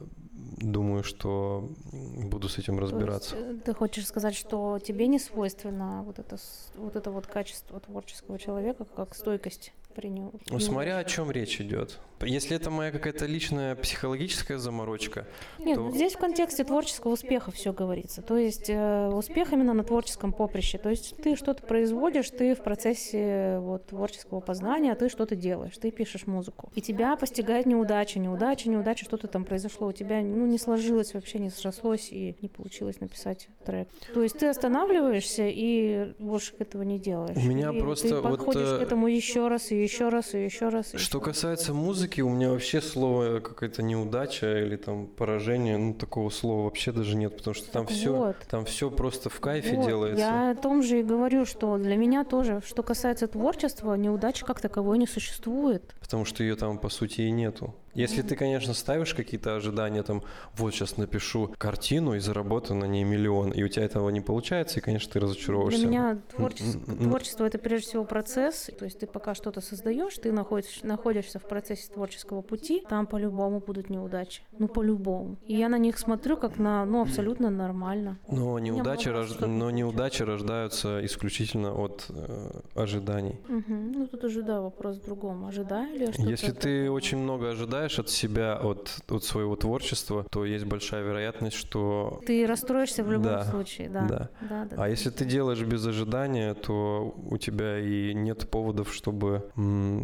[0.60, 3.36] думаю, что буду с этим То есть, разбираться.
[3.36, 6.36] э, ты хочешь сказать, что тебе не свойственно вот это,
[6.76, 11.60] вот это вот качество творческого человека, как стойкость при не- Ну, смотря о чем речь
[11.60, 11.98] идет.
[12.20, 15.26] Если это моя какая-то личная психологическая заморочка,
[15.58, 18.22] Нет, то- здесь в контексте творческого успеха все говорится.
[18.22, 20.78] То есть э, успех именно на творческом поприще.
[20.78, 25.90] То есть ты что-то производишь, ты в процессе вот, творческого познания, ты что-то делаешь, ты
[25.90, 26.70] пишешь музыку.
[26.76, 29.88] И тебя постигает неудача, неудача, неудача, что-то там произошло.
[29.88, 33.88] У тебя ну, не сложилось вообще, не срослось и не получилось написать трек.
[34.14, 37.36] То есть ты останавливаешься и больше этого не делаешь.
[37.36, 40.34] У меня И просто ты вот, подходишь э, к этому еще раз и еще раз
[40.34, 40.94] и еще раз.
[40.94, 41.36] и Что еще раз.
[41.36, 46.92] касается музыки, у меня вообще слово какая-то неудача или там поражение, ну такого слова вообще
[46.92, 48.36] даже нет, потому что там Так все, вот.
[48.48, 50.20] там все просто в кайфе Вот, делается.
[50.24, 54.60] Я о том же и говорю, что для меня тоже, что касается творчества, неудачи как
[54.60, 55.94] таковой не существует.
[56.00, 57.74] Потому что ее там по сути и нету.
[57.98, 60.22] Если ты, конечно, ставишь какие-то ожидания, там,
[60.56, 64.78] вот сейчас напишу картину и заработаю на ней миллион, и у тебя этого не получается,
[64.78, 65.80] и, конечно, ты разочаровываешься.
[65.80, 68.70] Для меня творчество, творчество это прежде всего процесс.
[68.78, 73.60] То есть ты пока что-то создаешь, ты находишь, находишься в процессе творческого пути, там по-любому
[73.60, 74.42] будут неудачи.
[74.58, 75.36] Ну, по-любому.
[75.46, 78.18] И я на них смотрю как на, ну, абсолютно нормально.
[78.30, 83.40] Но неудачи, рож- но неудачи рождаются исключительно от э, ожиданий.
[83.48, 83.92] Мгм.
[83.92, 85.46] Ну, тут уже, да, вопрос в другом.
[85.46, 86.28] Ожидаю ли я что-то?
[86.28, 91.56] Если ты очень много ожидаешь от себя, от, от своего творчества, то есть большая вероятность,
[91.56, 92.20] что...
[92.26, 94.00] Ты расстроишься в любом Да, случае, да.
[94.02, 94.18] да.
[94.40, 94.86] да, да, А да.
[94.88, 99.50] если ты делаешь без ожидания, то у тебя и нет поводов, чтобы,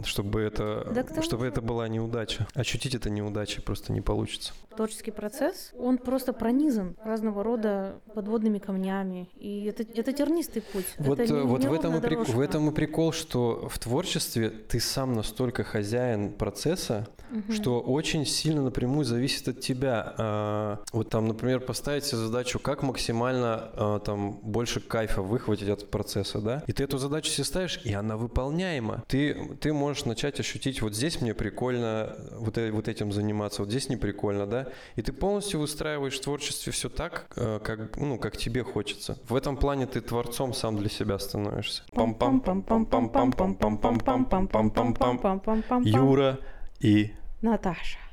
[0.05, 2.47] чтобы, это, Да чтобы это была неудача.
[2.55, 4.53] Ощутить это неудачей просто не получится.
[4.77, 9.29] Творческий процесс, он просто пронизан разного рода подводными камнями.
[9.37, 10.87] И это, это тернистый путь.
[10.99, 13.13] Вот, это э, не- вот не в, этом и ровная прик- в этом и прикол,
[13.13, 17.53] что в творчестве ты сам настолько хозяин процесса, Мгм.
[17.53, 20.15] что очень сильно напрямую зависит от тебя.
[20.19, 25.91] А, Вот там, например, поставить себе задачу, как максимально а, там больше кайфа выхватить от
[25.91, 26.63] процесса, да?
[26.67, 29.03] И ты эту задачу себе ставишь, и она выполняема.
[29.09, 33.71] Ты, ты можешь начать ощутить, вот здесь мне прикольно вот, э- вот этим заниматься, вот
[33.71, 34.67] здесь не прикольно, да?
[34.97, 39.19] И ты полностью выстраиваешь в творчестве все так, э, как, ну, как тебе хочется.
[39.29, 41.83] В этом плане ты творцом сам для себя становишься.
[41.95, 44.49] Пам-пам-пам-пам-пам-пам-пам-пам-пам-пам-пам-пам.
[44.49, 45.83] Пам-пам-пам-пам-пам-пам-пам.
[45.85, 46.39] Юра
[46.81, 47.13] и
[47.45, 48.04] Наташа.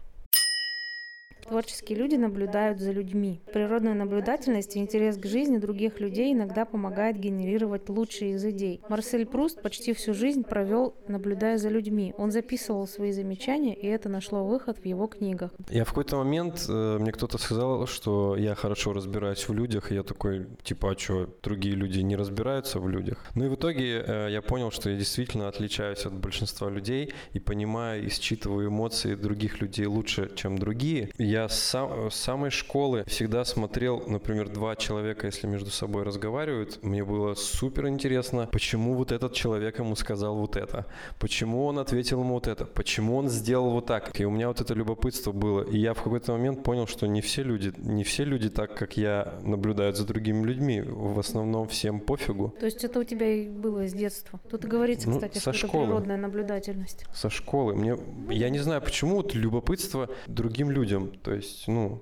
[1.51, 3.41] Творческие люди наблюдают за людьми.
[3.51, 8.79] Природная наблюдательность и интерес к жизни других людей иногда помогает генерировать лучшие из идей.
[8.87, 12.13] Марсель Пруст почти всю жизнь провел, наблюдая за людьми.
[12.17, 15.51] Он записывал свои замечания, и это нашло выход в его книгах.
[15.69, 19.95] Я в какой-то момент, э, мне кто-то сказал, что я хорошо разбираюсь в людях, и
[19.95, 23.25] я такой, типа, а что, другие люди не разбираются в людях?
[23.35, 27.39] Ну и в итоге э, я понял, что я действительно отличаюсь от большинства людей и
[27.39, 31.09] понимаю и считываю эмоции других людей лучше, чем другие.
[31.17, 36.79] Я с, сам, с самой школы всегда смотрел, например, два человека, если между собой разговаривают,
[36.83, 40.85] мне было супер интересно, почему вот этот человек ему сказал вот это,
[41.19, 44.19] почему он ответил ему вот это, почему он сделал вот так.
[44.19, 45.63] И у меня вот это любопытство было.
[45.63, 48.97] И я в какой-то момент понял, что не все люди, не все люди так, как
[48.97, 50.81] я, наблюдают за другими людьми.
[50.81, 52.53] В основном всем пофигу.
[52.59, 54.39] То есть это у тебя и было с детства?
[54.49, 55.85] Тут говорится, Ну, кстати, со что это школы.
[55.85, 57.05] природная наблюдательность.
[57.13, 57.75] Со школы.
[57.75, 57.97] Мне,
[58.29, 61.11] я не знаю, почему вот любопытство другим людям.
[61.31, 62.01] То есть, ну,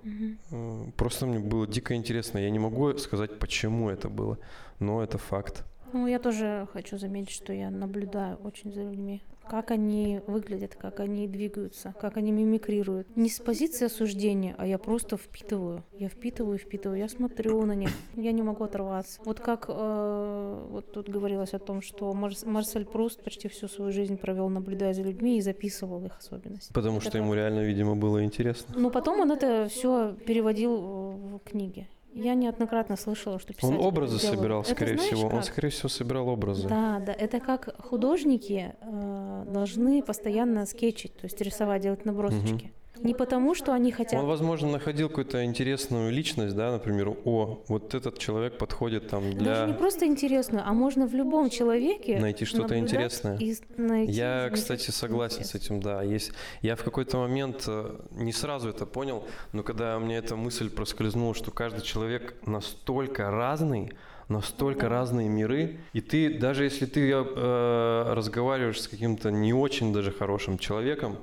[0.49, 2.39] э, просто мне было дико интересно.
[2.39, 4.39] Я не могу сказать, почему это было,
[4.79, 5.65] но это факт.
[5.93, 9.21] Ну, я тоже хочу заметить, что я наблюдаю очень за людьми.
[9.49, 13.07] Как они выглядят, как они двигаются, как они мимикрируют.
[13.15, 15.83] Не с позиции осуждения, а я просто впитываю.
[15.97, 17.89] Я впитываю, впитываю, я смотрю на них.
[18.15, 19.19] Я не могу оторваться.
[19.25, 23.91] Вот как э, вот тут говорилось о том, что Марс- Марсель Пруст почти всю свою
[23.91, 26.71] жизнь провел, наблюдая за людьми и записывал их особенности.
[26.73, 28.75] Потому что Это ему реально, видимо, было интересно.
[28.77, 31.87] Но потом он это все переводил э, в книги.
[32.13, 34.39] Я неоднократно слышала, что писатели Он образы делают.
[34.39, 35.25] собирал, Это скорее знаешь всего.
[35.27, 35.43] Он, как?
[35.45, 36.67] скорее всего, собирал образы.
[36.67, 42.73] Да, да, это как художники э, должны постоянно скетчить, то есть рисовать, делать набросочки.
[43.03, 44.19] Не потому, что они хотят.
[44.19, 49.61] Он, возможно, находил какую-то интересную личность, да, например, о, вот этот человек подходит там Даже
[49.61, 49.73] не для...
[49.75, 53.37] просто интересную, а можно в любом человеке Найти что-то интересное.
[53.37, 55.55] и с- найти Я, кстати, согласен с интерес.
[55.65, 56.01] этим, да.
[56.03, 56.31] Есть...
[56.61, 61.33] Я в какой-то момент э, не сразу это понял, но когда мне эта мысль проскользнула,
[61.35, 63.91] что каждый человек настолько разный,
[64.27, 70.11] настолько разные миры, и ты, даже если ты э, разговариваешь с каким-то не очень даже
[70.11, 71.17] хорошим человеком,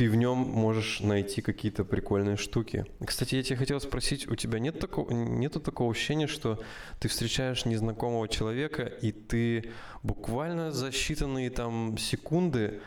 [0.00, 2.86] ты в нем можешь найти какие-то прикольные штуки.
[3.04, 6.58] Кстати, я тебя хотел спросить, у тебя нет такого, нету такого ощущения, что
[6.98, 12.80] ты встречаешь незнакомого человека, и ты буквально за считанные там секунды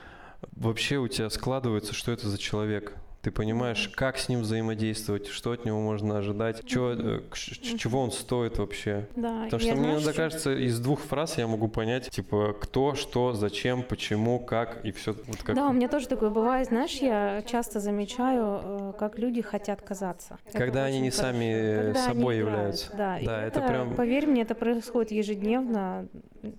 [0.53, 2.95] вообще у тебя складывается, что это за человек?
[3.23, 8.11] Ты понимаешь, как с ним взаимодействовать, что от него можно ожидать, чё, э, чего он
[8.11, 9.07] стоит вообще.
[9.15, 13.31] Да, Потому что мне иногда кажется, из двух фраз я могу понять, типа, кто, что,
[13.31, 15.55] зачем, почему, как, и все вот как.
[15.55, 16.67] Да, у меня тоже такое бывает.
[16.67, 20.37] Знаешь, я часто замечаю, э, как люди хотят казаться.
[20.45, 21.31] Это Когда они очень не хорошо.
[21.31, 22.91] сами, Когда они собой являются.
[22.97, 26.09] Да, Да, это прям- Поверь мне, это происходит ежедневно.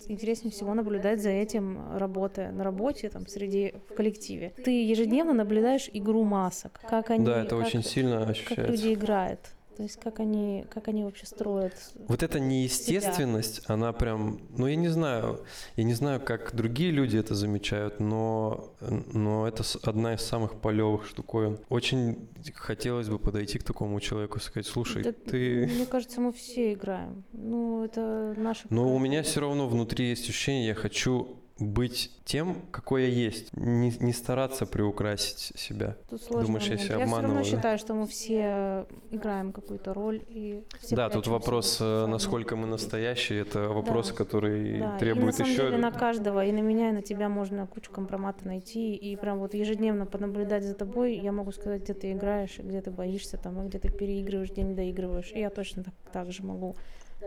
[0.07, 4.53] Интереснее всего наблюдать за этим, работая на работе, там, среди в коллективе.
[4.63, 8.71] Ты ежедневно наблюдаешь игру масок, как они, Да, это как- очень сильно как ощущается.
[8.71, 9.39] люди играют.
[9.75, 11.73] То есть как они, как они вообще строят.
[12.07, 15.43] Вот эта неестественность, она прям, ну я не знаю,
[15.75, 21.05] я не знаю, как другие люди это замечают, но, но это одна из самых полевых
[21.05, 21.59] штуковин.
[21.69, 25.67] Очень хотелось бы подойти к такому человеку и сказать, слушай, Да, ты...
[25.67, 27.23] Мне кажется, мы все играем.
[27.33, 28.67] Ну, это наша...
[28.69, 33.55] Но у меня все равно внутри есть ощущение, я хочу быть тем, какой я есть,
[33.55, 35.95] не, не стараться приукрасить себя.
[36.09, 36.81] Тут сложный Думаешь, я момент.
[36.85, 37.49] себя Я все равно обманываю, да?
[37.57, 40.21] считаю, что мы все играем какую-то роль.
[40.27, 44.15] И все да, тут вопрос, э, насколько мы настоящие, это вопрос, Да.
[44.15, 45.61] который Да, и требует на самом еще...
[45.63, 49.39] деле на каждого, и на меня, и на тебя можно кучу компромата найти, и прям
[49.39, 53.37] вот ежедневно понаблюдать за тобой, я могу сказать, где ты играешь, и где ты боишься,
[53.37, 55.31] там, и где ты переигрываешь, где не доигрываешь.
[55.33, 56.75] И я точно так, так же могу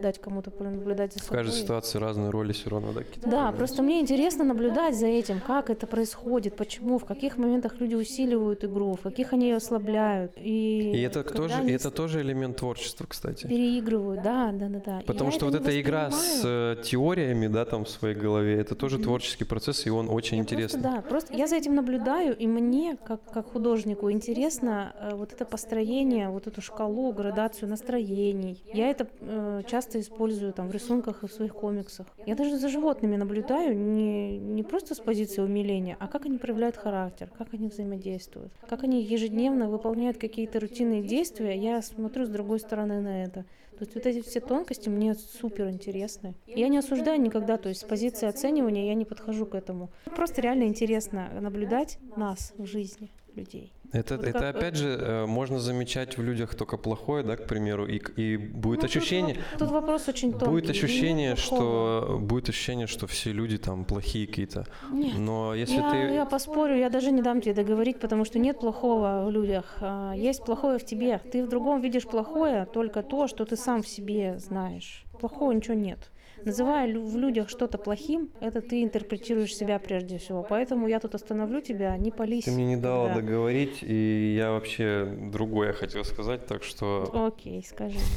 [0.01, 1.39] дать кому-то понаблюдать за В собой.
[1.45, 3.59] каждой ситуации разные роли все равно, да, какие-то Да, появляются.
[3.59, 8.65] просто мне интересно наблюдать за этим, как это происходит, почему, в каких моментах люди усиливают
[8.65, 10.33] игру, в каких они ее ослабляют.
[10.37, 13.47] И, И это тоже, они это тоже элемент творчества, кстати.
[13.47, 15.03] переигрывают, да, да, да, да.
[15.07, 18.75] Потому я что вот эта игра с э, теориями, да, там в своей голове, это
[18.75, 20.81] тоже творческий процесс, и он очень Я интересный.
[20.83, 25.33] Просто, да, просто я за этим наблюдаю, и мне, как, как художнику, интересно э, вот
[25.33, 28.63] это построение, вот эту шкалу, градацию настроений.
[28.73, 32.07] Я это э, часто использую там в рисунках и в своих комиксах.
[32.27, 36.77] Я даже за животными наблюдаю не, не просто с позиции умиления, а как они проявляют
[36.77, 41.57] характер, как они взаимодействуют, как они ежедневно выполняют какие-то рутинные действия.
[41.57, 43.45] Я смотрю с другой стороны на это.
[43.79, 46.35] То есть вот эти все тонкости мне супер интересны.
[46.49, 49.91] Я не осуждаю никогда, то есть с позиции оценивания я не подхожу к этому.
[50.17, 53.73] Просто реально интересно наблюдать нас в жизни людей.
[53.91, 57.47] Это, Вот это как- опять же э, можно замечать в людях только плохое, да, к
[57.47, 60.47] примеру, и, и будет Ну, тут ощущение, воп- Тут, вопрос очень тонкий.
[60.51, 64.67] будет ощущение, что будет ощущение, что все люди там плохие какие-то.
[64.93, 65.15] Нет.
[65.19, 68.61] Но если я, ты я поспорю, я даже не дам тебе договорить, потому что нет
[68.61, 69.77] плохого в людях.
[69.81, 71.19] а, Есть плохое в тебе.
[71.33, 75.05] Ты в другом видишь плохое только то, что ты сам в себе знаешь.
[75.19, 76.11] Плохого ничего нет.
[76.45, 80.45] Называя в людях что-то плохим, это ты интерпретируешь себя прежде всего.
[80.49, 82.45] Поэтому я тут остановлю тебя, не пались.
[82.45, 83.15] ты мне не дала Да.
[83.17, 87.99] договорить, и я вообще другое хотел сказать, так что Окей, скажи.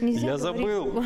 [0.00, 1.02] Я забыл.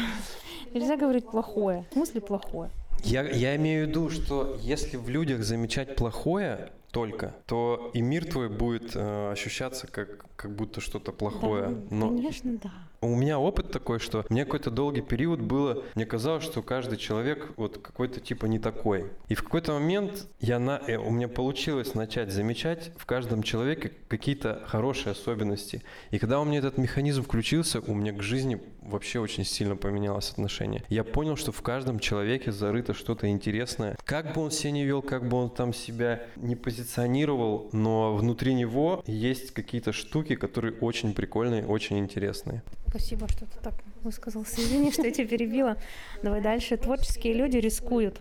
[0.74, 1.84] Нельзя говорить плохое.
[1.90, 2.70] В смысле плохое?
[3.04, 8.24] Я, я имею в виду, что если в людях замечать плохое только, то и мир
[8.24, 11.68] твой будет э, ощущаться как, как будто что-то плохое.
[11.68, 12.72] Да, Но Конечно, да.
[13.00, 17.52] у меня опыт такой, что мне какой-то долгий период было, мне казалось, что каждый человек
[17.56, 19.10] вот какой-то типа не такой.
[19.28, 23.92] И в какой-то момент я на, э, у меня получилось начать замечать в каждом человеке
[24.08, 25.82] какие-то хорошие особенности.
[26.10, 28.60] И когда у меня этот механизм включился, у меня к жизни
[28.90, 30.84] вообще очень сильно поменялось отношение.
[30.88, 33.96] Я понял, что в каждом человеке зарыто что-то интересное.
[34.04, 38.54] Как бы он себя не вел, как бы он там себя не позиционировал, но внутри
[38.54, 42.62] него есть какие-то штуки, которые очень прикольные, очень интересные.
[42.88, 44.60] Спасибо, что ты так высказался.
[44.60, 45.76] Извини, что я тебя перебила.
[46.22, 46.76] Давай дальше.
[46.76, 48.20] Творческие люди рискуют.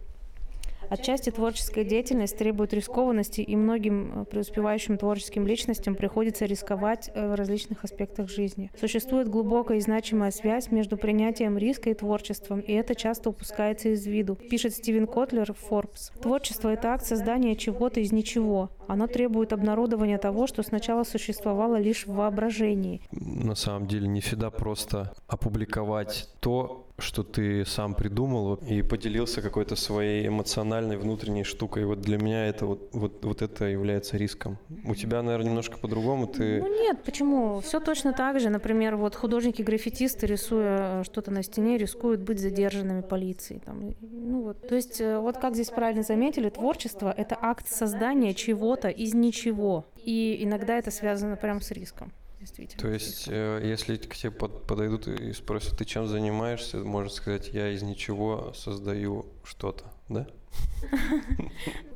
[0.90, 7.36] Отчасти творческая деятельность требует рискованности, и многим э, преуспевающим творческим личностям приходится рисковать э, в
[7.36, 8.72] различных аспектах жизни.
[8.80, 14.06] Существует глубокая и значимая связь между принятием риска и творчеством, и это часто упускается из
[14.08, 16.12] виду, пишет Стивен Котлер в Forbes.
[16.22, 18.72] Творчество— это акт создания чего-то из ничего.
[18.88, 23.02] Оно требует обнародования того, что сначала существовало лишь в воображении.
[23.12, 29.76] на самом деле не всегда просто опубликовать то, что ты сам придумал и поделился какой-то
[29.76, 31.86] своей эмоциональной внутренней штукой.
[31.86, 34.58] Вот для меня это вот, вот, вот это является риском.
[34.86, 36.28] У тебя, наверное, немножко по-другому.
[36.28, 37.62] Ты Ну нет, почему?
[37.62, 38.50] Все точно так же.
[38.50, 43.62] Например, вот художники-граффитисты, рисуя что-то на стене, рискуют быть задержанными полицией.
[43.62, 44.68] Там, ну вот.
[44.68, 49.86] То есть, э, вот как здесь правильно заметили, творчество— это акт создания чего-то из ничего.
[49.98, 52.12] И иногда это связано прям с риском.
[52.40, 52.82] Действительно.
[52.82, 57.50] То есть, э, если к тебе под- подойдут и спросят, ты чем занимаешься, можешь сказать,
[57.50, 60.26] я из ничего создаю что-то, да?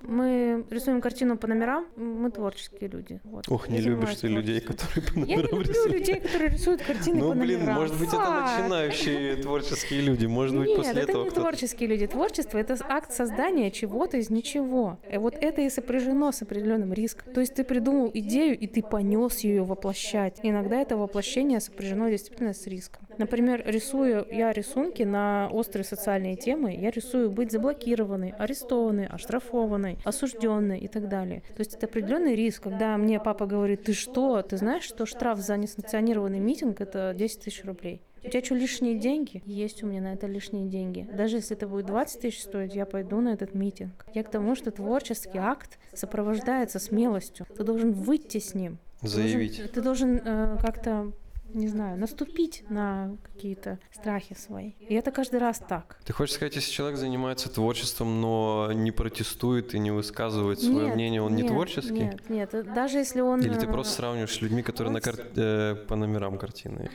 [0.06, 3.22] Мы рисуем картину по номерам, мы творческие люди.
[3.24, 3.46] Вот.
[3.48, 5.94] Ох, не любишь ты людей, которые по Я не номерам люблю рисуют.
[5.94, 7.76] людей, которые рисуют картины Ну, по блин, номерам.
[7.76, 10.26] может быть, это начинающие творческие люди.
[10.26, 11.42] Может быть, Нет, после это этого не кто-то...
[11.42, 12.08] творческие люди.
[12.08, 15.00] Творчество— это акт создания чего-то из ничего.
[15.10, 17.34] И вот это и сопряжено с определенным риском.
[17.34, 20.40] То есть ты придумал идею, и ты понес ее воплощать.
[20.44, 23.08] Иногда это воплощение сопряжено действительно с риском.
[23.18, 30.80] Например, рисую я рисунки на острые социальные темы, я рисую быть заблокированной, арестованной, оштрафованной, осужденной
[30.80, 31.42] и так далее.
[31.56, 35.40] То есть это определенный риск, когда мне папа говорит, ты что, ты знаешь, что штраф
[35.40, 38.02] за несанкционированный митинг это 10 тысяч рублей?
[38.26, 39.44] У тебя что, лишние деньги?
[39.46, 41.08] Есть у меня на это лишние деньги.
[41.14, 44.06] Даже если это будет 20 тысяч стоить, я пойду на этот митинг.
[44.14, 47.46] Я к тому, что творческий акт сопровождается смелостью.
[47.58, 48.78] Ты должен выйти с ним.
[49.02, 49.72] Ты должен- Заявить.
[49.74, 51.12] Ты должен э, как-то,
[51.54, 54.72] не знаю, наступить на какие-то страхи свои.
[54.80, 55.98] И это каждый раз так.
[56.06, 60.96] Ты хочешь сказать, если человек занимается творчеством, но не протестует и не высказывает свое Нет,
[60.96, 61.94] мнение, он не нет, творческий?
[61.94, 62.54] Нет, нет.
[62.54, 63.42] э, Даже если он...
[63.42, 66.90] Или ты э, просто сравниваешь с людьми, которые на вот кар- э, по номерам картины?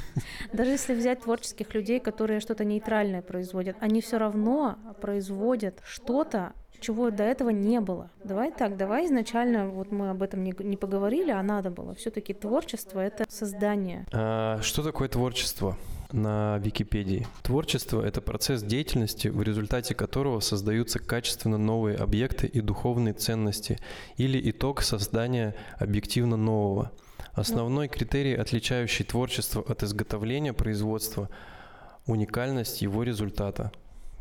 [0.52, 7.10] Даже если взять творческих людей, которые что-то нейтральное производят, они все равно производят что-то, чего
[7.10, 8.10] до этого не было.
[8.24, 11.94] Давай так, давай изначально, вот мы об этом не, не поговорили, а надо было.
[11.94, 14.06] Все-таки творчество это создание.
[14.12, 15.76] А, Что такое творчество?
[16.12, 17.28] На Википедии.
[17.42, 23.78] Творчество— это процесс деятельности, в результате которого создаются качественно новые объекты и духовные ценности
[24.16, 26.90] или итог создания объективно нового.
[27.32, 31.28] Основной критерий, отличающий творчество от изготовления производства—
[32.06, 33.72] уникальность его результата.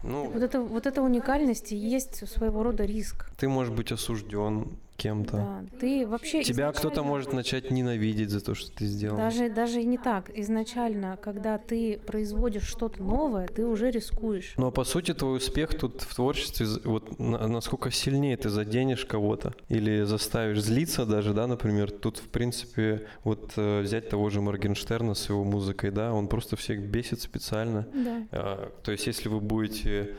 [0.04, 3.30] Ну, Вот это, вот эта уникальность и есть своего рода риск.
[3.38, 5.38] ты можешь быть осужден кем-то.
[5.38, 5.64] Да.
[5.80, 9.18] Ты вообще Тебя кто-то изначально- может начать ненавидеть за то, что ты сделал.
[9.18, 10.30] Даже, даже и не так.
[10.38, 14.54] Изначально, когда ты производишь что-то новое, ты уже рискуешь.
[14.58, 19.54] Но по сути твой успех тут в творчестве, вот на- насколько сильнее ты заденешь кого-то
[19.70, 25.14] или заставишь злиться даже, да, например, тут в принципе вот э, взять того же Моргенштерна
[25.16, 27.88] с его музыкой, да, он просто всех бесит специально.
[27.94, 28.24] Да.
[28.32, 30.16] А, То есть если вы будете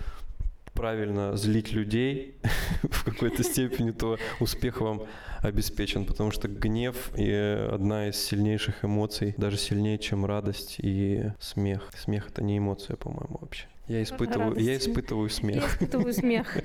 [0.81, 2.37] правильно злить людей
[2.83, 5.03] в какой-то степени, то успех вам
[5.43, 7.31] обеспечен, потому что гнев и
[7.71, 11.91] одна из сильнейших эмоций, даже сильнее, чем радость и смех.
[11.95, 13.67] Смех это не эмоция, по-моему, вообще.
[13.89, 15.75] Я испытываю, я испытываю Я смех.
[15.75, 16.57] испытываю смех.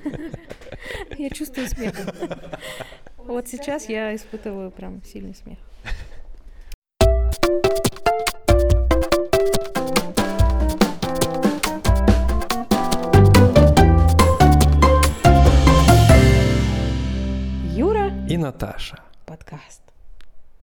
[1.18, 1.96] Я чувствую смех.
[3.18, 5.58] Вот сейчас я испытываю прям сильный смех.
[18.36, 18.98] И Наташа.
[19.26, 19.85] подкаст.